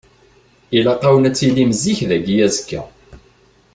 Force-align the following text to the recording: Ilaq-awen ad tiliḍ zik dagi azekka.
Ilaq-awen 0.77 1.27
ad 1.29 1.35
tiliḍ 1.37 1.71
zik 1.81 1.99
dagi 2.09 2.35
azekka. 2.45 2.81